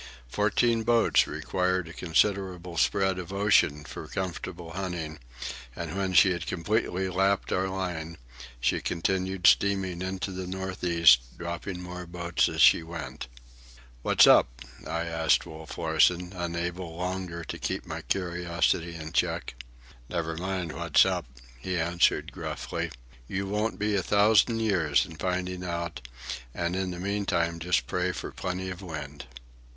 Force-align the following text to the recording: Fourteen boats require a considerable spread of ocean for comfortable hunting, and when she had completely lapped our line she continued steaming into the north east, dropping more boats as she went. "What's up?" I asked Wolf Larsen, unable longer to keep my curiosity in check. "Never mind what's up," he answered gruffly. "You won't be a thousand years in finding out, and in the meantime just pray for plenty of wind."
Fourteen 0.27 0.81
boats 0.81 1.27
require 1.27 1.81
a 1.81 1.93
considerable 1.93 2.75
spread 2.75 3.19
of 3.19 3.31
ocean 3.31 3.83
for 3.83 4.07
comfortable 4.07 4.71
hunting, 4.71 5.19
and 5.75 5.95
when 5.95 6.13
she 6.13 6.31
had 6.31 6.47
completely 6.47 7.07
lapped 7.07 7.51
our 7.51 7.67
line 7.67 8.17
she 8.59 8.81
continued 8.81 9.45
steaming 9.45 10.01
into 10.01 10.31
the 10.31 10.47
north 10.47 10.83
east, 10.83 11.37
dropping 11.37 11.83
more 11.83 12.07
boats 12.07 12.49
as 12.49 12.63
she 12.63 12.81
went. 12.81 13.27
"What's 14.01 14.25
up?" 14.25 14.47
I 14.87 15.01
asked 15.05 15.45
Wolf 15.45 15.77
Larsen, 15.77 16.33
unable 16.33 16.95
longer 16.97 17.43
to 17.43 17.59
keep 17.59 17.85
my 17.85 18.01
curiosity 18.01 18.95
in 18.95 19.11
check. 19.11 19.53
"Never 20.09 20.35
mind 20.35 20.71
what's 20.71 21.05
up," 21.05 21.25
he 21.59 21.77
answered 21.77 22.31
gruffly. 22.31 22.89
"You 23.27 23.45
won't 23.45 23.77
be 23.77 23.95
a 23.95 24.01
thousand 24.01 24.61
years 24.61 25.05
in 25.05 25.17
finding 25.17 25.63
out, 25.63 26.01
and 26.55 26.75
in 26.75 26.89
the 26.89 26.99
meantime 26.99 27.59
just 27.59 27.85
pray 27.85 28.11
for 28.11 28.31
plenty 28.31 28.71
of 28.71 28.81
wind." 28.81 29.25